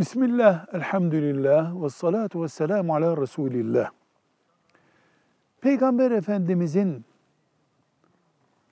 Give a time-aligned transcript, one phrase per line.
[0.00, 3.90] Bismillah, elhamdülillah, ve salatu ve selamu ala Resulillah.
[5.60, 7.04] Peygamber Efendimizin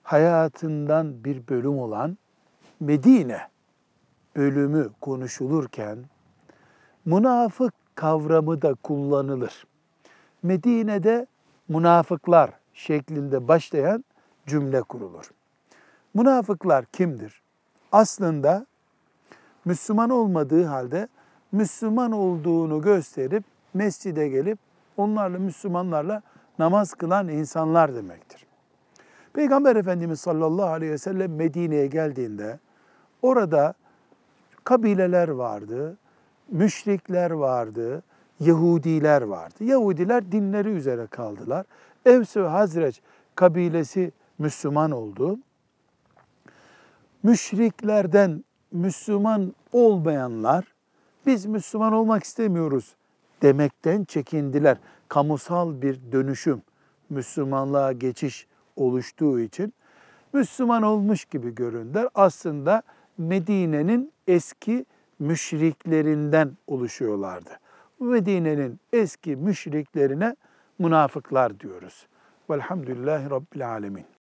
[0.02, 2.18] hayatından bir bölüm olan
[2.80, 3.40] Medine
[4.36, 5.98] bölümü konuşulurken
[7.04, 9.66] münafık kavramı da kullanılır.
[10.42, 11.26] Medine'de
[11.68, 14.04] münafıklar şeklinde başlayan
[14.46, 15.30] cümle kurulur.
[16.14, 17.42] Münafıklar kimdir?
[17.92, 18.66] Aslında
[19.64, 21.08] Müslüman olmadığı halde
[21.52, 23.44] Müslüman olduğunu gösterip
[23.74, 24.58] mescide gelip
[24.96, 26.22] onlarla Müslümanlarla
[26.58, 28.46] namaz kılan insanlar demektir.
[29.32, 32.58] Peygamber Efendimiz sallallahu aleyhi ve sellem Medine'ye geldiğinde
[33.22, 33.74] orada
[34.64, 35.96] kabileler vardı,
[36.48, 38.02] müşrikler vardı,
[38.40, 39.64] Yahudiler vardı.
[39.64, 41.66] Yahudiler dinleri üzere kaldılar.
[42.06, 43.00] Evs ve Hazreç
[43.34, 45.38] kabilesi Müslüman oldu.
[47.22, 50.64] Müşriklerden Müslüman olmayanlar
[51.26, 52.94] biz Müslüman olmak istemiyoruz
[53.42, 54.78] demekten çekindiler.
[55.08, 56.62] Kamusal bir dönüşüm,
[57.10, 59.74] Müslümanlığa geçiş oluştuğu için
[60.32, 62.08] Müslüman olmuş gibi göründüler.
[62.14, 62.82] Aslında
[63.18, 64.86] Medine'nin eski
[65.18, 67.50] müşriklerinden oluşuyorlardı.
[68.00, 70.36] Medine'nin eski müşriklerine
[70.78, 72.06] münafıklar diyoruz.
[72.50, 74.17] Velhamdülillahi Rabbil Alemin.